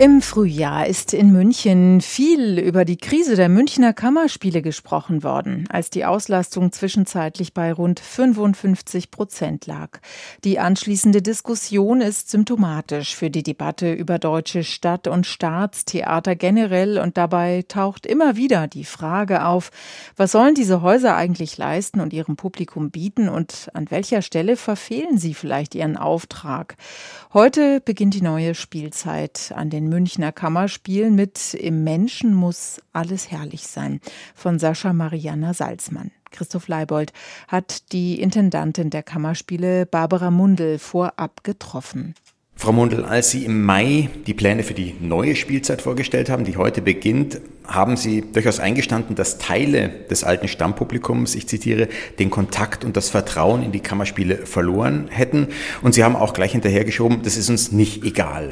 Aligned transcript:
Im 0.00 0.22
Frühjahr 0.22 0.86
ist 0.86 1.12
in 1.12 1.30
München 1.30 2.00
viel 2.00 2.58
über 2.58 2.86
die 2.86 2.96
Krise 2.96 3.36
der 3.36 3.50
Münchner 3.50 3.92
Kammerspiele 3.92 4.62
gesprochen 4.62 5.22
worden, 5.22 5.66
als 5.68 5.90
die 5.90 6.06
Auslastung 6.06 6.72
zwischenzeitlich 6.72 7.52
bei 7.52 7.70
rund 7.70 8.00
55 8.00 9.10
Prozent 9.10 9.66
lag. 9.66 9.98
Die 10.42 10.58
anschließende 10.58 11.20
Diskussion 11.20 12.00
ist 12.00 12.30
symptomatisch 12.30 13.14
für 13.14 13.28
die 13.28 13.42
Debatte 13.42 13.92
über 13.92 14.18
deutsche 14.18 14.64
Stadt- 14.64 15.06
und 15.06 15.26
Staatstheater 15.26 16.34
generell 16.34 16.96
und 16.96 17.18
dabei 17.18 17.62
taucht 17.68 18.06
immer 18.06 18.36
wieder 18.36 18.68
die 18.68 18.84
Frage 18.84 19.44
auf, 19.44 19.70
was 20.16 20.32
sollen 20.32 20.54
diese 20.54 20.80
Häuser 20.80 21.14
eigentlich 21.14 21.58
leisten 21.58 22.00
und 22.00 22.14
ihrem 22.14 22.36
Publikum 22.36 22.90
bieten 22.90 23.28
und 23.28 23.68
an 23.74 23.90
welcher 23.90 24.22
Stelle 24.22 24.56
verfehlen 24.56 25.18
sie 25.18 25.34
vielleicht 25.34 25.74
ihren 25.74 25.98
Auftrag? 25.98 26.76
Heute 27.34 27.82
beginnt 27.82 28.14
die 28.14 28.22
neue 28.22 28.54
Spielzeit 28.54 29.52
an 29.54 29.68
den 29.68 29.89
Münchner 29.90 30.32
Kammerspielen 30.32 31.14
mit 31.14 31.52
Im 31.52 31.84
Menschen 31.84 32.32
muss 32.32 32.80
alles 32.94 33.30
herrlich 33.30 33.66
sein 33.66 34.00
von 34.34 34.58
Sascha 34.58 34.94
Mariana 34.94 35.52
Salzmann. 35.52 36.12
Christoph 36.30 36.68
Leibold 36.68 37.12
hat 37.48 37.92
die 37.92 38.22
Intendantin 38.22 38.88
der 38.88 39.02
Kammerspiele 39.02 39.84
Barbara 39.84 40.30
Mundel 40.30 40.78
vorab 40.78 41.44
getroffen. 41.44 42.14
Frau 42.60 42.72
Mundel, 42.72 43.06
als 43.06 43.30
Sie 43.30 43.46
im 43.46 43.64
Mai 43.64 44.10
die 44.26 44.34
Pläne 44.34 44.62
für 44.64 44.74
die 44.74 44.94
neue 45.00 45.34
Spielzeit 45.34 45.80
vorgestellt 45.80 46.28
haben, 46.28 46.44
die 46.44 46.58
heute 46.58 46.82
beginnt, 46.82 47.40
haben 47.66 47.96
Sie 47.96 48.20
durchaus 48.20 48.60
eingestanden, 48.60 49.16
dass 49.16 49.38
Teile 49.38 49.88
des 50.10 50.24
alten 50.24 50.46
Stammpublikums, 50.46 51.34
ich 51.34 51.48
zitiere, 51.48 51.88
den 52.18 52.28
Kontakt 52.28 52.84
und 52.84 52.98
das 52.98 53.08
Vertrauen 53.08 53.62
in 53.62 53.72
die 53.72 53.80
Kammerspiele 53.80 54.44
verloren 54.44 55.08
hätten. 55.08 55.48
Und 55.80 55.94
Sie 55.94 56.04
haben 56.04 56.16
auch 56.16 56.34
gleich 56.34 56.52
hinterhergeschoben, 56.52 57.22
das 57.22 57.38
ist 57.38 57.48
uns 57.48 57.72
nicht 57.72 58.04
egal. 58.04 58.50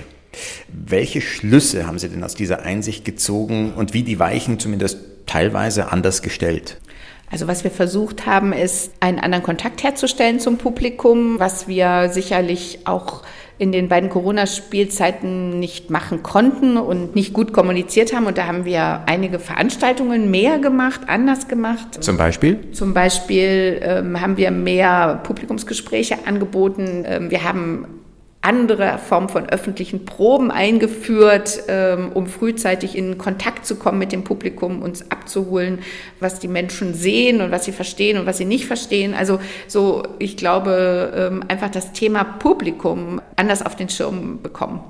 Welche 0.68 1.20
Schlüsse 1.20 1.86
haben 1.86 1.98
Sie 1.98 2.08
denn 2.08 2.24
aus 2.24 2.34
dieser 2.34 2.62
Einsicht 2.62 3.04
gezogen 3.04 3.72
und 3.74 3.94
wie 3.94 4.02
die 4.02 4.18
Weichen 4.18 4.58
zumindest 4.58 4.98
teilweise 5.26 5.92
anders 5.92 6.22
gestellt? 6.22 6.78
Also 7.30 7.46
was 7.46 7.62
wir 7.62 7.70
versucht 7.70 8.26
haben, 8.26 8.52
ist 8.52 8.92
einen 9.00 9.18
anderen 9.18 9.44
Kontakt 9.44 9.82
herzustellen 9.82 10.40
zum 10.40 10.56
Publikum, 10.56 11.38
was 11.38 11.68
wir 11.68 12.08
sicherlich 12.10 12.80
auch 12.86 13.22
in 13.58 13.72
den 13.72 13.88
beiden 13.88 14.08
Corona-Spielzeiten 14.08 15.58
nicht 15.58 15.90
machen 15.90 16.22
konnten 16.22 16.76
und 16.76 17.16
nicht 17.16 17.32
gut 17.32 17.52
kommuniziert 17.52 18.14
haben. 18.14 18.26
Und 18.26 18.38
da 18.38 18.46
haben 18.46 18.64
wir 18.64 19.02
einige 19.06 19.40
Veranstaltungen 19.40 20.30
mehr 20.30 20.58
gemacht, 20.58 21.02
anders 21.08 21.48
gemacht. 21.48 22.02
Zum 22.02 22.16
Beispiel? 22.16 22.70
Zum 22.72 22.94
Beispiel 22.94 23.80
ähm, 23.82 24.20
haben 24.20 24.36
wir 24.36 24.52
mehr 24.52 25.20
Publikumsgespräche 25.24 26.18
angeboten. 26.24 27.04
Ähm, 27.04 27.30
wir 27.30 27.42
haben 27.42 27.97
andere 28.48 28.96
Form 28.96 29.28
von 29.28 29.46
öffentlichen 29.46 30.06
Proben 30.06 30.50
eingeführt, 30.50 31.64
ähm, 31.68 32.12
um 32.14 32.26
frühzeitig 32.26 32.96
in 32.96 33.18
Kontakt 33.18 33.66
zu 33.66 33.76
kommen 33.76 33.98
mit 33.98 34.10
dem 34.10 34.24
Publikum, 34.24 34.80
uns 34.80 35.10
abzuholen, 35.10 35.80
was 36.18 36.38
die 36.40 36.48
Menschen 36.48 36.94
sehen 36.94 37.42
und 37.42 37.50
was 37.50 37.66
sie 37.66 37.72
verstehen 37.72 38.18
und 38.18 38.24
was 38.24 38.38
sie 38.38 38.46
nicht 38.46 38.64
verstehen. 38.64 39.12
Also 39.12 39.38
so, 39.66 40.02
ich 40.18 40.38
glaube, 40.38 41.12
ähm, 41.14 41.44
einfach 41.48 41.70
das 41.70 41.92
Thema 41.92 42.24
Publikum 42.24 43.20
anders 43.36 43.64
auf 43.64 43.76
den 43.76 43.90
Schirm 43.90 44.40
bekommen. 44.42 44.80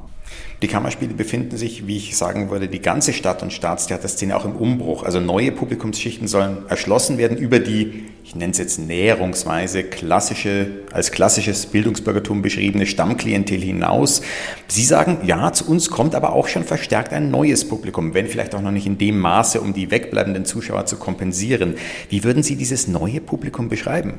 Die 0.60 0.66
Kammerspiele 0.66 1.14
befinden 1.14 1.56
sich, 1.56 1.86
wie 1.86 1.98
ich 1.98 2.16
sagen 2.16 2.50
würde, 2.50 2.66
die 2.66 2.82
ganze 2.82 3.12
Stadt- 3.12 3.44
und 3.44 3.52
Staatstheaterszene 3.52 4.36
auch 4.36 4.44
im 4.44 4.56
Umbruch. 4.56 5.04
Also 5.04 5.20
neue 5.20 5.52
Publikumsschichten 5.52 6.26
sollen 6.26 6.68
erschlossen 6.68 7.16
werden 7.16 7.36
über 7.36 7.60
die, 7.60 8.06
ich 8.24 8.34
nenne 8.34 8.50
es 8.50 8.58
jetzt 8.58 8.80
näherungsweise, 8.80 9.84
klassische, 9.84 10.66
als 10.90 11.12
klassisches 11.12 11.67
Bildungsbürgertum 11.67 12.42
beschriebene 12.42 12.86
Stammklientel 12.86 13.61
hinaus. 13.61 14.20
Sie 14.67 14.84
sagen, 14.84 15.18
ja, 15.24 15.52
zu 15.52 15.68
uns 15.68 15.90
kommt 15.90 16.17
aber 16.17 16.33
auch 16.33 16.48
schon 16.48 16.64
verstärkt 16.64 17.12
ein 17.12 17.30
neues 17.30 17.68
Publikum, 17.68 18.12
wenn 18.14 18.27
vielleicht 18.27 18.56
auch 18.56 18.61
noch 18.61 18.72
nicht 18.72 18.86
in 18.86 18.98
dem 18.98 19.20
Maße, 19.20 19.61
um 19.61 19.74
die 19.74 19.92
wegbleibenden 19.92 20.44
Zuschauer 20.44 20.86
zu 20.86 20.96
kompensieren. 20.96 21.77
Wie 22.08 22.24
würden 22.24 22.42
Sie 22.42 22.56
dieses 22.56 22.88
neue 22.88 23.20
Publikum 23.20 23.68
beschreiben? 23.68 24.14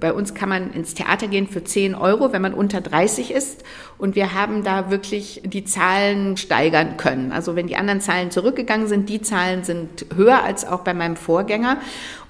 Bei 0.00 0.12
uns 0.12 0.34
kann 0.34 0.48
man 0.48 0.72
ins 0.72 0.94
Theater 0.94 1.28
gehen 1.28 1.46
für 1.46 1.62
10 1.62 1.94
Euro, 1.94 2.32
wenn 2.32 2.42
man 2.42 2.54
unter 2.54 2.80
30 2.80 3.32
ist. 3.32 3.64
Und 3.98 4.14
wir 4.14 4.34
haben 4.34 4.64
da 4.64 4.90
wirklich 4.90 5.42
die 5.44 5.64
Zahlen 5.64 6.38
steigern 6.38 6.96
können. 6.96 7.32
Also 7.32 7.54
wenn 7.54 7.66
die 7.66 7.76
anderen 7.76 8.00
Zahlen 8.00 8.30
zurückgegangen 8.30 8.88
sind, 8.88 9.08
die 9.08 9.20
Zahlen 9.20 9.62
sind 9.62 10.06
höher 10.16 10.42
als 10.42 10.66
auch 10.66 10.80
bei 10.80 10.94
meinem 10.94 11.16
Vorgänger. 11.16 11.78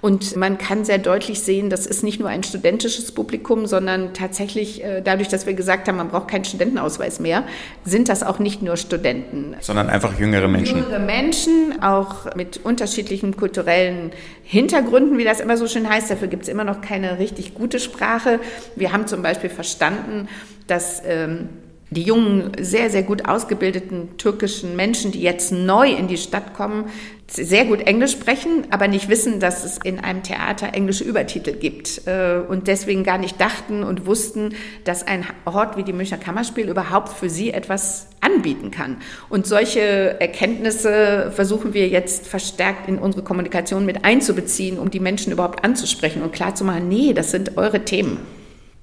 Und 0.01 0.35
man 0.35 0.57
kann 0.57 0.85
sehr 0.85 0.97
deutlich 0.97 1.41
sehen, 1.41 1.69
das 1.69 1.87
ist 1.87 2.03
nicht 2.03 2.21
nur 2.21 2.31
ein 2.31 2.43
studentisches 2.43 3.13
Publikum, 3.13 3.67
sondern 3.67 4.15
tatsächlich 4.15 4.83
äh, 4.83 5.03
dadurch, 5.03 5.29
dass 5.29 5.45
wir 5.45 5.53
gesagt 5.53 5.89
haben, 5.89 5.99
man 5.99 6.09
braucht 6.09 6.29
keinen 6.29 6.45
Studentenausweis 6.45 7.21
mehr, 7.21 7.45
sind 7.85 8.09
das 8.09 8.23
auch 8.23 8.39
nicht 8.39 8.63
nur 8.63 8.79
Studenten. 8.79 9.57
Sondern 9.61 9.91
einfach 9.91 10.19
jüngere 10.19 10.49
Menschen. 10.49 10.79
Jüngere 10.79 11.01
Menschen, 11.01 11.83
auch 11.83 12.35
mit 12.35 12.61
unterschiedlichen 12.65 13.37
kulturellen 13.37 14.13
Hintergründen, 14.43 15.19
wie 15.19 15.25
das 15.25 15.39
immer 15.39 15.59
so 15.59 15.69
schön 15.69 15.89
heißt. 15.89 16.11
Dafür 16.11 16.29
gibt 16.29 16.45
es 16.45 16.49
immer 16.49 16.65
noch 16.65 16.81
keine 16.81 17.19
richtig 17.19 17.55
gute 17.61 17.79
Sprache. 17.79 18.41
Wir 18.75 18.93
haben 18.93 19.07
zum 19.07 19.23
Beispiel 19.23 19.51
verstanden, 19.51 20.29
dass 20.67 21.03
ähm, 21.05 21.51
die 21.91 22.03
jungen, 22.03 22.53
sehr, 22.61 22.89
sehr 22.89 23.03
gut 23.03 23.27
ausgebildeten 23.27 24.17
türkischen 24.17 24.77
Menschen, 24.77 25.11
die 25.11 25.23
jetzt 25.23 25.51
neu 25.53 25.91
in 25.91 26.07
die 26.07 26.17
Stadt 26.17 26.55
kommen, 26.55 26.85
sehr 27.29 27.65
gut 27.65 27.81
Englisch 27.83 28.13
sprechen, 28.13 28.67
aber 28.71 28.89
nicht 28.89 29.09
wissen, 29.09 29.39
dass 29.39 29.65
es 29.65 29.79
in 29.85 30.01
einem 30.01 30.23
Theater 30.23 30.75
englische 30.75 31.05
Übertitel 31.05 31.53
gibt 31.53 32.07
äh, 32.07 32.39
und 32.49 32.67
deswegen 32.67 33.05
gar 33.05 33.19
nicht 33.19 33.41
dachten 33.41 33.85
und 33.85 34.07
wussten, 34.07 34.55
dass 34.85 35.07
ein 35.07 35.25
Ort 35.45 35.77
wie 35.77 35.85
die 35.85 35.93
Münchner 35.93 36.19
Kammerspiel 36.19 36.69
überhaupt 36.69 37.11
für 37.11 37.31
sie 37.31 37.53
etwas 37.53 38.09
anbieten 38.21 38.71
kann. 38.71 38.97
Und 39.29 39.47
solche 39.47 39.81
Erkenntnisse 40.21 41.31
versuchen 41.35 41.73
wir 41.73 41.89
jetzt 41.89 42.27
verstärkt 42.27 42.89
in 42.89 42.99
unsere 42.99 43.23
Kommunikation 43.23 43.87
mit 43.87 44.05
einzubeziehen, 44.05 44.79
um 44.79 44.91
die 44.91 45.01
Menschen 45.01 45.33
überhaupt 45.33 45.65
anzusprechen 45.65 46.23
und 46.23 46.33
klarzumachen, 46.33 46.89
nee, 46.89 47.13
das 47.13 47.31
sind 47.31 47.57
eure 47.57 47.85
Themen. 47.85 48.19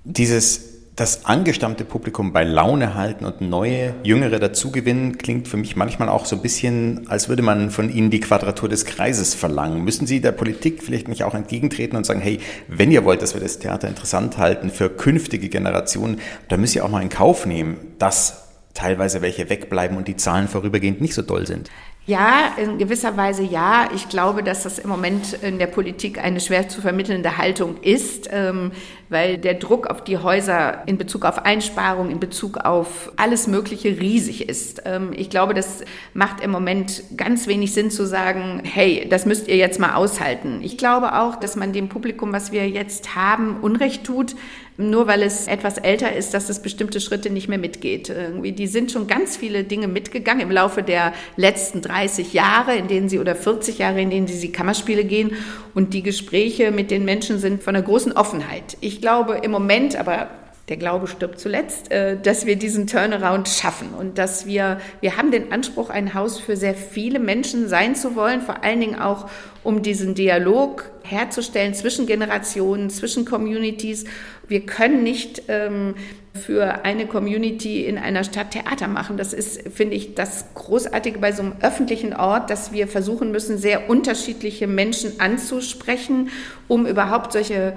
Dieses 0.06 0.77
das 0.98 1.26
angestammte 1.26 1.86
Publikum 1.86 2.34
bei 2.34 2.44
Laune 2.44 2.96
halten 2.96 3.24
und 3.24 3.40
neue, 3.40 3.94
jüngere 4.02 4.40
dazugewinnen, 4.40 5.20
klingt 5.20 5.48
für 5.48 5.56
mich 5.56 5.76
manchmal 5.76 6.10
auch 6.10 6.26
so 6.26 6.36
ein 6.36 6.42
bisschen, 6.42 7.08
als 7.08 7.30
würde 7.30 7.44
man 7.44 7.70
von 7.70 7.94
ihnen 7.94 8.10
die 8.10 8.20
Quadratur 8.20 8.68
des 8.68 8.84
Kreises 8.84 9.36
verlangen. 9.36 9.84
Müssen 9.84 10.08
Sie 10.08 10.22
der 10.22 10.32
Politik 10.32 10.82
vielleicht 10.82 11.08
nicht 11.08 11.24
auch 11.24 11.36
entgegentreten 11.36 11.96
und 11.96 12.06
sagen, 12.08 12.20
hey, 12.20 12.40
wenn 12.68 12.92
ihr 12.92 13.06
wollt, 13.06 13.22
dass 13.22 13.36
wir 13.36 13.42
das 13.42 13.60
Theater 13.60 13.88
interessant 13.88 14.40
halten 14.40 14.72
für 14.72 14.90
künftige 14.90 15.50
Generationen, 15.50 16.20
dann 16.50 16.62
müsst 16.62 16.76
ihr 16.76 16.84
auch 16.84 16.90
mal 16.90 17.04
in 17.04 17.10
Kauf 17.10 17.46
nehmen, 17.46 17.78
dass 18.00 18.47
teilweise 18.78 19.22
welche 19.22 19.50
wegbleiben 19.50 19.98
und 19.98 20.08
die 20.08 20.16
Zahlen 20.16 20.48
vorübergehend 20.48 21.02
nicht 21.02 21.16
so 21.16 21.24
doll 21.24 21.48
sind. 21.48 21.70
Ja, 22.08 22.54
in 22.56 22.78
gewisser 22.78 23.18
Weise 23.18 23.44
ja. 23.44 23.90
Ich 23.94 24.08
glaube, 24.08 24.42
dass 24.42 24.64
das 24.64 24.80
im 24.80 24.90
Moment 24.90 25.34
in 25.42 25.60
der 25.60 25.68
Politik 25.68 26.24
eine 26.24 26.40
schwer 26.40 26.70
zu 26.70 26.80
vermittelnde 26.80 27.38
Haltung 27.38 27.82
ist, 27.82 28.30
ähm, 28.32 28.72
weil 29.10 29.38
der 29.38 29.56
Druck 29.56 29.88
auf 29.88 30.06
die 30.06 30.18
Häuser 30.18 30.84
in 30.86 30.98
Bezug 30.98 31.26
auf 31.26 31.40
Einsparungen, 31.40 32.10
in 32.10 32.22
Bezug 32.22 32.60
auf 32.60 33.12
alles 33.18 33.48
Mögliche 33.48 34.00
riesig 34.00 34.48
ist. 34.48 34.84
Ähm, 34.86 35.12
ich 35.18 35.30
glaube, 35.30 35.54
das 35.54 35.84
macht 36.14 36.40
im 36.40 36.50
Moment 36.50 37.04
ganz 37.18 37.46
wenig 37.48 37.74
Sinn 37.74 37.92
zu 37.92 38.06
sagen, 38.08 38.62
hey, 38.64 39.06
das 39.10 39.26
müsst 39.26 39.50
ihr 39.50 39.58
jetzt 39.58 39.78
mal 39.78 39.96
aushalten. 39.96 40.62
Ich 40.64 40.78
glaube 40.78 41.20
auch, 41.20 41.36
dass 41.36 41.58
man 41.58 41.74
dem 41.74 41.90
Publikum, 41.90 42.32
was 42.32 42.54
wir 42.54 42.70
jetzt 42.70 43.16
haben, 43.16 43.58
Unrecht 43.60 44.06
tut, 44.06 44.34
nur 44.78 45.08
weil 45.08 45.24
es 45.24 45.48
etwas 45.48 45.78
älter 45.78 46.16
ist, 46.16 46.34
dass 46.34 46.50
es 46.50 46.62
bestimmte 46.62 47.02
Schritte 47.02 47.30
nicht 47.30 47.48
mehr 47.48 47.58
mitgeht. 47.58 48.10
Irgendwie, 48.10 48.52
die 48.52 48.68
sind 48.68 48.92
schon 48.92 49.08
ganz 49.08 49.36
viele 49.36 49.64
Dinge 49.64 49.88
mitgegangen 49.88 50.42
im 50.42 50.52
Laufe 50.52 50.84
der 50.84 51.14
letzten 51.36 51.82
30 51.82 52.34
Jahre, 52.34 52.76
in 52.76 52.88
denen 52.88 53.10
sie 53.10 53.20
oder 53.20 53.36
40 53.36 53.80
Jahre, 53.80 54.02
in 54.02 54.10
denen 54.10 54.28
sie 54.28 54.40
die 54.40 54.52
Kammerspiele 54.52 55.04
gehen. 55.04 55.32
Und 55.74 55.94
die 55.94 56.04
Gespräche 56.04 56.72
mit 56.72 56.92
den 56.92 57.06
Menschen 57.06 57.40
sind 57.40 57.64
von 57.64 57.76
einer 57.76 57.86
großen 57.86 58.12
Offenheit. 58.12 58.78
Ich 58.80 59.02
glaube 59.02 59.40
im 59.42 59.52
Moment, 59.52 59.96
aber 59.96 60.30
der 60.70 60.76
Glaube 60.76 61.08
stirbt 61.08 61.40
zuletzt, 61.40 61.92
äh, 61.92 62.20
dass 62.20 62.46
wir 62.46 62.58
diesen 62.58 62.88
Turnaround 62.88 63.48
schaffen 63.48 63.94
und 63.98 64.18
dass 64.18 64.46
wir, 64.46 64.82
wir 65.00 65.16
haben 65.16 65.32
den 65.32 65.54
Anspruch, 65.54 65.90
ein 65.90 66.14
Haus 66.14 66.40
für 66.40 66.58
sehr 66.58 66.76
viele 66.76 67.20
Menschen 67.20 67.70
sein 67.70 67.96
zu 67.96 68.16
wollen, 68.16 68.42
vor 68.42 68.64
allen 68.64 68.82
Dingen 68.82 69.00
auch, 69.00 69.30
um 69.64 69.82
diesen 69.82 70.14
Dialog 70.14 70.90
herzustellen 71.04 71.74
zwischen 71.74 72.06
Generationen, 72.06 72.90
zwischen 72.90 73.24
Communities. 73.24 74.06
Wir 74.48 74.66
können 74.66 75.04
nicht 75.04 75.44
ähm, 75.48 75.96
für 76.34 76.86
eine 76.86 77.06
Community 77.08 77.86
in 77.86 77.98
einer 77.98 78.24
Stadt 78.24 78.52
Theater 78.52 78.88
machen. 78.88 79.18
Das 79.18 79.34
ist, 79.34 79.70
finde 79.70 79.96
ich, 79.96 80.16
das 80.16 80.46
Großartige 80.54 81.20
bei 81.20 81.32
so 81.32 81.44
einem 81.44 81.54
öffentlichen 81.62 82.14
Ort, 82.14 82.50
dass 82.50 82.72
wir 82.72 82.88
versuchen 82.88 83.32
müssen, 83.32 83.58
sehr 83.58 83.90
unterschiedliche 83.90 84.68
Menschen 84.68 85.20
anzusprechen, 85.20 86.30
um 86.68 86.86
überhaupt 86.86 87.32
solche 87.32 87.74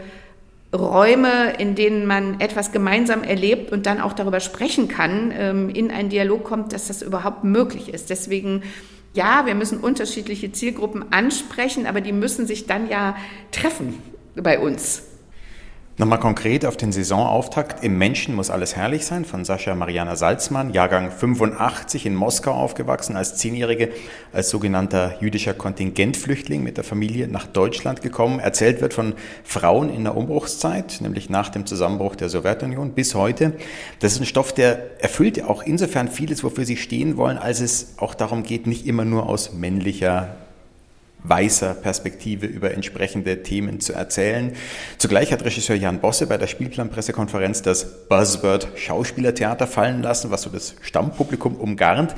Räume, 0.74 1.54
in 1.58 1.74
denen 1.74 2.06
man 2.06 2.40
etwas 2.40 2.70
gemeinsam 2.70 3.22
erlebt 3.24 3.72
und 3.72 3.86
dann 3.86 4.00
auch 4.00 4.12
darüber 4.12 4.40
sprechen 4.40 4.86
kann, 4.88 5.32
ähm, 5.36 5.68
in 5.68 5.90
einen 5.90 6.10
Dialog 6.10 6.44
kommt, 6.44 6.72
dass 6.72 6.86
das 6.86 7.02
überhaupt 7.02 7.44
möglich 7.44 7.92
ist. 7.92 8.10
Deswegen 8.10 8.62
Ja, 9.12 9.44
wir 9.44 9.56
müssen 9.56 9.80
unterschiedliche 9.80 10.52
Zielgruppen 10.52 11.12
ansprechen, 11.12 11.86
aber 11.86 12.00
die 12.00 12.12
müssen 12.12 12.46
sich 12.46 12.66
dann 12.66 12.88
ja 12.88 13.16
treffen 13.50 14.00
bei 14.36 14.60
uns. 14.60 15.09
Nochmal 16.00 16.18
konkret 16.18 16.64
auf 16.64 16.78
den 16.78 16.92
Saisonauftakt. 16.92 17.84
Im 17.84 17.98
Menschen 17.98 18.34
muss 18.34 18.48
alles 18.48 18.74
herrlich 18.74 19.04
sein 19.04 19.26
von 19.26 19.44
Sascha 19.44 19.74
Mariana 19.74 20.16
Salzmann, 20.16 20.72
Jahrgang 20.72 21.10
85 21.10 22.06
in 22.06 22.14
Moskau 22.14 22.52
aufgewachsen, 22.52 23.18
als 23.18 23.36
Zehnjährige, 23.36 23.90
als 24.32 24.48
sogenannter 24.48 25.16
jüdischer 25.20 25.52
Kontingentflüchtling 25.52 26.62
mit 26.62 26.78
der 26.78 26.84
Familie 26.84 27.28
nach 27.28 27.46
Deutschland 27.46 28.00
gekommen. 28.00 28.40
Erzählt 28.40 28.80
wird 28.80 28.94
von 28.94 29.12
Frauen 29.44 29.92
in 29.92 30.04
der 30.04 30.16
Umbruchszeit, 30.16 31.02
nämlich 31.02 31.28
nach 31.28 31.50
dem 31.50 31.66
Zusammenbruch 31.66 32.16
der 32.16 32.30
Sowjetunion 32.30 32.92
bis 32.92 33.14
heute. 33.14 33.52
Das 33.98 34.12
ist 34.14 34.20
ein 34.20 34.24
Stoff, 34.24 34.54
der 34.54 35.02
erfüllt 35.02 35.44
auch 35.44 35.62
insofern 35.62 36.08
vieles, 36.08 36.42
wofür 36.42 36.64
sie 36.64 36.78
stehen 36.78 37.18
wollen, 37.18 37.36
als 37.36 37.60
es 37.60 37.92
auch 37.98 38.14
darum 38.14 38.42
geht, 38.42 38.66
nicht 38.66 38.86
immer 38.86 39.04
nur 39.04 39.28
aus 39.28 39.52
männlicher 39.52 40.34
weißer 41.24 41.74
Perspektive 41.74 42.46
über 42.46 42.72
entsprechende 42.72 43.42
Themen 43.42 43.80
zu 43.80 43.92
erzählen. 43.92 44.52
Zugleich 44.98 45.32
hat 45.32 45.44
Regisseur 45.44 45.76
Jan 45.76 46.00
Bosse 46.00 46.26
bei 46.26 46.38
der 46.38 46.46
Spielplan-Pressekonferenz 46.46 47.62
das 47.62 48.08
Buzzword 48.08 48.68
Schauspielertheater 48.76 49.66
fallen 49.66 50.02
lassen, 50.02 50.30
was 50.30 50.42
so 50.42 50.50
das 50.50 50.74
Stammpublikum 50.80 51.56
umgarnt. 51.56 52.14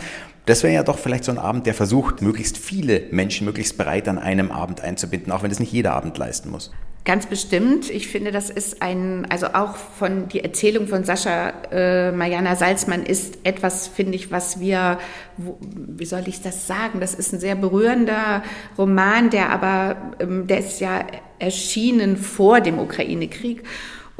Das 0.47 0.63
wäre 0.63 0.75
ja 0.75 0.83
doch 0.83 0.99
vielleicht 0.99 1.25
so 1.25 1.33
ein 1.33 1.39
Abend, 1.39 1.67
der 1.67 1.75
versucht, 1.75 2.21
möglichst 2.21 2.59
viele 2.59 3.05
Menschen 3.11 3.45
möglichst 3.45 3.79
breit 3.79 4.09
an 4.09 4.19
einem 4.19 4.51
Abend 4.51 4.81
einzubinden, 4.81 5.33
auch 5.33 5.43
wenn 5.43 5.51
das 5.51 5.61
nicht 5.61 5.73
jeder 5.73 5.93
Abend 5.93 6.19
leisten 6.19 6.51
muss. 6.51 6.73
Ganz 7.05 7.27
bestimmt. 7.27 7.91
Ich 7.91 8.07
finde, 8.07 8.31
das 8.31 8.49
ist 8.49 8.81
ein, 8.81 9.27
also 9.29 9.49
auch 9.49 9.75
von 9.75 10.29
die 10.29 10.45
Erzählung 10.45 10.87
von 10.87 11.03
Sascha 11.03 11.53
äh, 11.73 12.13
Mariana 12.13 12.55
Salzmann 12.55 13.03
ist 13.03 13.39
etwas, 13.43 13.89
finde 13.89 14.15
ich, 14.15 14.31
was 14.31 14.61
wir, 14.61 15.01
wo, 15.37 15.59
wie 15.61 16.05
soll 16.05 16.29
ich 16.29 16.43
das 16.43 16.69
sagen? 16.69 17.01
Das 17.01 17.15
ist 17.15 17.33
ein 17.33 17.41
sehr 17.41 17.57
berührender 17.57 18.45
Roman, 18.79 19.31
der 19.31 19.51
aber, 19.51 20.15
ähm, 20.21 20.47
der 20.47 20.61
ist 20.61 20.81
ja 20.81 21.05
erschienen 21.41 22.17
vor 22.17 22.61
dem 22.61 22.79
Ukraine-Krieg. 22.79 23.65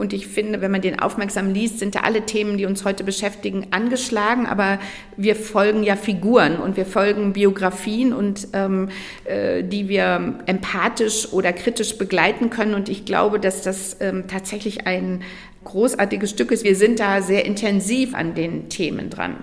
Und 0.03 0.13
ich 0.13 0.27
finde, 0.27 0.61
wenn 0.61 0.73
man 0.73 0.81
den 0.81 0.99
aufmerksam 0.99 1.55
liest, 1.55 1.79
sind 1.79 1.95
da 1.95 2.01
alle 2.01 2.23
Themen, 2.23 2.59
die 2.59 2.67
uns 2.67 2.85
heute 2.85 3.05
beschäftigen, 3.05 3.69
angeschlagen. 3.71 4.47
Aber 4.47 4.81
wir 5.17 5.37
folgen 5.37 5.85
ja 5.85 5.95
Figuren 5.95 6.57
und 6.57 6.77
wir 6.77 6.87
folgen 6.87 7.33
Biografien 7.33 8.13
und 8.13 8.49
ähm, 8.53 8.89
äh, 9.27 9.63
die 9.63 9.89
wir 9.89 10.41
empathisch 10.47 11.33
oder 11.33 11.53
kritisch 11.53 11.99
begleiten 11.99 12.51
können. 12.51 12.75
Und 12.75 12.89
ich 12.89 13.05
glaube, 13.05 13.39
dass 13.39 13.63
das 13.63 13.99
ähm, 14.01 14.25
tatsächlich 14.27 14.89
ein 14.89 15.23
großartiges 15.63 16.31
Stück 16.31 16.51
ist. 16.51 16.65
Wir 16.65 16.75
sind 16.75 16.99
da 16.99 17.23
sehr 17.23 17.45
intensiv 17.45 18.13
an 18.17 18.35
den 18.35 18.69
Themen 18.69 19.09
dran. 19.09 19.37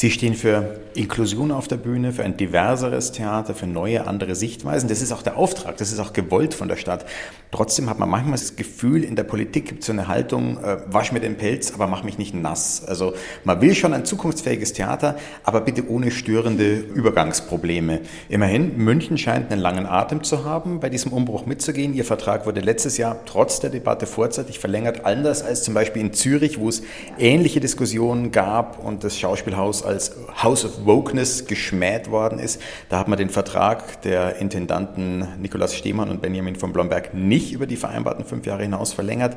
Sie 0.00 0.10
stehen 0.10 0.34
für 0.34 0.80
Inklusion 0.94 1.52
auf 1.52 1.68
der 1.68 1.76
Bühne, 1.76 2.14
für 2.14 2.24
ein 2.24 2.34
diverseres 2.34 3.12
Theater, 3.12 3.54
für 3.54 3.66
neue, 3.66 4.06
andere 4.06 4.34
Sichtweisen. 4.34 4.88
Das 4.88 5.02
ist 5.02 5.12
auch 5.12 5.20
der 5.20 5.36
Auftrag, 5.36 5.76
das 5.76 5.92
ist 5.92 5.98
auch 5.98 6.14
gewollt 6.14 6.54
von 6.54 6.68
der 6.68 6.76
Stadt. 6.76 7.04
Trotzdem 7.50 7.90
hat 7.90 7.98
man 7.98 8.08
manchmal 8.08 8.38
das 8.38 8.56
Gefühl, 8.56 9.04
in 9.04 9.14
der 9.14 9.24
Politik 9.24 9.66
gibt 9.66 9.80
es 9.80 9.86
so 9.88 9.92
eine 9.92 10.08
Haltung, 10.08 10.56
äh, 10.64 10.78
wasch 10.86 11.12
mir 11.12 11.20
den 11.20 11.36
Pelz, 11.36 11.72
aber 11.74 11.86
mach 11.86 12.02
mich 12.02 12.16
nicht 12.16 12.32
nass. 12.32 12.82
Also 12.86 13.12
man 13.44 13.60
will 13.60 13.74
schon 13.74 13.92
ein 13.92 14.06
zukunftsfähiges 14.06 14.72
Theater, 14.72 15.16
aber 15.44 15.60
bitte 15.60 15.86
ohne 15.86 16.10
störende 16.10 16.76
Übergangsprobleme. 16.76 18.00
Immerhin, 18.30 18.78
München 18.78 19.18
scheint 19.18 19.52
einen 19.52 19.60
langen 19.60 19.84
Atem 19.84 20.22
zu 20.22 20.46
haben, 20.46 20.80
bei 20.80 20.88
diesem 20.88 21.12
Umbruch 21.12 21.44
mitzugehen. 21.44 21.92
Ihr 21.92 22.06
Vertrag 22.06 22.46
wurde 22.46 22.60
letztes 22.60 22.96
Jahr 22.96 23.18
trotz 23.26 23.60
der 23.60 23.68
Debatte 23.68 24.06
vorzeitig 24.06 24.60
verlängert, 24.60 25.04
anders 25.04 25.42
als 25.42 25.62
zum 25.62 25.74
Beispiel 25.74 26.00
in 26.00 26.14
Zürich, 26.14 26.58
wo 26.58 26.70
es 26.70 26.82
ähnliche 27.18 27.60
Diskussionen 27.60 28.32
gab 28.32 28.82
und 28.82 29.04
das 29.04 29.18
Schauspielhaus 29.18 29.89
als 29.90 30.12
House 30.42 30.64
of 30.64 30.86
Wokeness 30.86 31.46
geschmäht 31.46 32.10
worden 32.10 32.38
ist. 32.38 32.60
Da 32.88 32.98
hat 32.98 33.08
man 33.08 33.18
den 33.18 33.30
Vertrag 33.30 34.02
der 34.02 34.36
Intendanten 34.36 35.26
Nikolaus 35.40 35.74
Stehmann 35.74 36.08
und 36.08 36.22
Benjamin 36.22 36.56
von 36.56 36.72
Blomberg 36.72 37.12
nicht 37.12 37.52
über 37.52 37.66
die 37.66 37.76
vereinbarten 37.76 38.24
fünf 38.24 38.46
Jahre 38.46 38.62
hinaus 38.62 38.92
verlängert. 38.92 39.36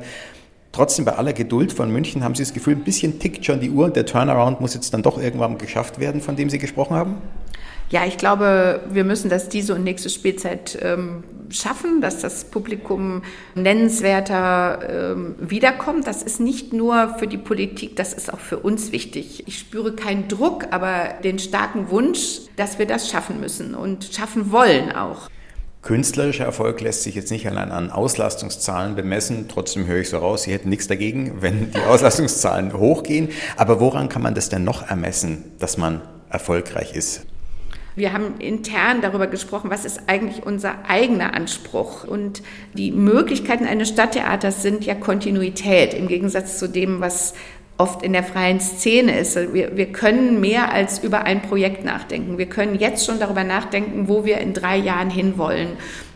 Trotzdem, 0.72 1.04
bei 1.04 1.12
aller 1.12 1.32
Geduld 1.32 1.72
von 1.72 1.90
München 1.92 2.24
haben 2.24 2.34
Sie 2.34 2.42
das 2.42 2.52
Gefühl, 2.52 2.74
ein 2.74 2.82
bisschen 2.82 3.20
tickt 3.20 3.44
schon 3.44 3.60
die 3.60 3.70
Uhr. 3.70 3.90
Der 3.90 4.06
Turnaround 4.06 4.60
muss 4.60 4.74
jetzt 4.74 4.92
dann 4.92 5.02
doch 5.02 5.18
irgendwann 5.18 5.56
geschafft 5.58 6.00
werden, 6.00 6.20
von 6.20 6.34
dem 6.34 6.50
Sie 6.50 6.58
gesprochen 6.58 6.96
haben? 6.96 7.16
Ja, 7.94 8.04
ich 8.04 8.18
glaube, 8.18 8.80
wir 8.90 9.04
müssen 9.04 9.30
das 9.30 9.48
diese 9.48 9.72
und 9.72 9.84
nächste 9.84 10.10
Spielzeit 10.10 10.76
ähm, 10.82 11.22
schaffen, 11.48 12.00
dass 12.00 12.18
das 12.18 12.42
Publikum 12.42 13.22
nennenswerter 13.54 15.12
ähm, 15.12 15.36
wiederkommt. 15.38 16.04
Das 16.08 16.24
ist 16.24 16.40
nicht 16.40 16.72
nur 16.72 17.14
für 17.20 17.28
die 17.28 17.38
Politik, 17.38 17.94
das 17.94 18.12
ist 18.12 18.34
auch 18.34 18.40
für 18.40 18.58
uns 18.58 18.90
wichtig. 18.90 19.44
Ich 19.46 19.60
spüre 19.60 19.92
keinen 19.92 20.26
Druck, 20.26 20.66
aber 20.72 21.10
den 21.22 21.38
starken 21.38 21.88
Wunsch, 21.88 22.40
dass 22.56 22.80
wir 22.80 22.86
das 22.86 23.08
schaffen 23.08 23.38
müssen 23.38 23.76
und 23.76 24.10
schaffen 24.12 24.50
wollen 24.50 24.90
auch. 24.90 25.30
Künstlerischer 25.82 26.46
Erfolg 26.46 26.80
lässt 26.80 27.04
sich 27.04 27.14
jetzt 27.14 27.30
nicht 27.30 27.46
allein 27.46 27.70
an 27.70 27.92
Auslastungszahlen 27.92 28.96
bemessen. 28.96 29.46
Trotzdem 29.48 29.86
höre 29.86 30.00
ich 30.00 30.08
so 30.08 30.18
raus, 30.18 30.42
Sie 30.42 30.52
hätten 30.52 30.68
nichts 30.68 30.88
dagegen, 30.88 31.42
wenn 31.42 31.70
die 31.70 31.78
Auslastungszahlen 31.88 32.72
hochgehen. 32.72 33.28
Aber 33.56 33.78
woran 33.78 34.08
kann 34.08 34.22
man 34.22 34.34
das 34.34 34.48
denn 34.48 34.64
noch 34.64 34.82
ermessen, 34.90 35.52
dass 35.60 35.78
man 35.78 36.00
erfolgreich 36.28 36.96
ist? 36.96 37.26
Wir 37.96 38.12
haben 38.12 38.40
intern 38.40 39.02
darüber 39.02 39.28
gesprochen, 39.28 39.70
was 39.70 39.84
ist 39.84 40.08
eigentlich 40.08 40.44
unser 40.44 40.88
eigener 40.88 41.34
Anspruch. 41.34 42.04
Und 42.04 42.42
die 42.72 42.90
Möglichkeiten 42.90 43.66
eines 43.66 43.88
Stadttheaters 43.88 44.62
sind 44.62 44.84
ja 44.84 44.94
Kontinuität 44.94 45.94
im 45.94 46.08
Gegensatz 46.08 46.58
zu 46.58 46.68
dem, 46.68 47.00
was 47.00 47.34
oft 47.78 48.02
in 48.02 48.12
der 48.12 48.24
freien 48.24 48.60
Szene 48.60 49.18
ist. 49.18 49.36
Wir, 49.52 49.76
wir 49.76 49.92
können 49.92 50.40
mehr 50.40 50.72
als 50.72 51.02
über 51.04 51.22
ein 51.22 51.42
Projekt 51.42 51.84
nachdenken. 51.84 52.36
Wir 52.36 52.46
können 52.46 52.78
jetzt 52.78 53.06
schon 53.06 53.20
darüber 53.20 53.44
nachdenken, 53.44 54.08
wo 54.08 54.24
wir 54.24 54.38
in 54.38 54.54
drei 54.54 54.76
Jahren 54.76 55.10
hinwollen. 55.10 55.70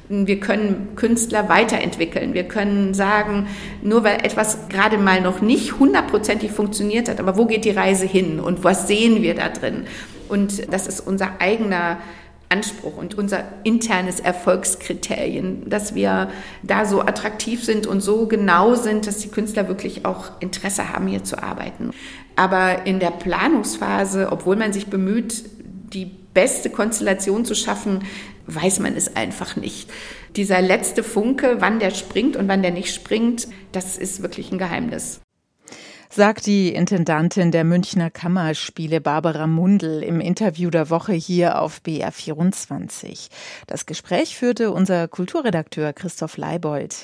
Wir 0.08 0.40
können 0.40 0.96
Künstler 0.96 1.48
weiterentwickeln. 1.48 2.32
Wir 2.32 2.44
können 2.44 2.94
sagen, 2.94 3.46
nur 3.82 4.04
weil 4.04 4.25
etwas 4.25 4.69
gerade 4.69 4.98
mal 4.98 5.20
noch 5.20 5.42
nicht 5.42 5.78
hundertprozentig 5.78 6.50
funktioniert 6.50 7.08
hat, 7.08 7.20
aber 7.20 7.36
wo 7.36 7.44
geht 7.44 7.64
die 7.64 7.70
Reise 7.70 8.06
hin 8.06 8.40
und 8.40 8.64
was 8.64 8.88
sehen 8.88 9.22
wir 9.22 9.34
da 9.34 9.48
drin? 9.50 9.84
Und 10.28 10.72
das 10.72 10.86
ist 10.86 11.00
unser 11.00 11.40
eigener 11.40 11.98
Anspruch 12.50 12.96
und 12.96 13.16
unser 13.16 13.44
internes 13.64 14.20
Erfolgskriterien, 14.20 15.69
dass 15.69 15.94
wir 15.94 16.30
da 16.62 16.86
so 16.86 17.02
attraktiv 17.02 17.62
sind 17.62 17.86
und 17.86 18.00
so 18.00 18.26
genau 18.26 18.75
sind, 18.75 19.06
dass 19.06 19.19
die 19.19 19.28
Künstler 19.28 19.69
wirklich 19.69 20.06
auch 20.06 20.30
Interesse 20.40 20.92
haben, 20.92 21.06
hier 21.08 21.25
zu 21.25 21.42
arbeiten. 21.42 21.90
Aber 22.36 22.86
in 22.86 23.00
der 23.00 23.10
Planungsphase, 23.10 24.28
obwohl 24.30 24.56
man 24.56 24.72
sich 24.72 24.86
bemüht, 24.86 25.44
die 25.92 26.06
beste 26.06 26.70
Konstellation 26.70 27.44
zu 27.44 27.54
schaffen, 27.54 28.04
weiß 28.46 28.80
man 28.80 28.97
es 28.97 29.14
einfach 29.14 29.56
nicht. 29.56 29.90
Dieser 30.37 30.62
letzte 30.62 31.02
Funke, 31.02 31.56
wann 31.58 31.80
der 31.80 31.90
springt 31.90 32.37
und 32.37 32.49
wann 32.49 32.62
der 32.62 32.70
nicht 32.70 32.94
springt, 32.94 33.49
das 33.73 33.99
ist 33.99 34.23
wirklich 34.23 34.52
ein 34.52 34.58
Geheimnis 34.58 35.20
sagt 36.11 36.47
die 36.47 36.73
Intendantin 36.75 37.50
der 37.50 37.65
Münchner 37.65 38.11
Kammerspiele 38.11 39.00
Barbara 39.00 39.47
Mundel 39.47 40.03
im 40.03 40.21
Interview 40.21 40.71
der 40.71 40.91
Woche 40.91 41.12
hier 41.12 41.61
auf 41.61 41.81
BR24. 41.87 43.29
Das 43.67 43.85
Gespräch 43.85 44.37
führte 44.37 44.71
unser 44.71 45.07
Kulturredakteur 45.07 45.93
Christoph 45.93 46.37
Leibold. 46.37 46.97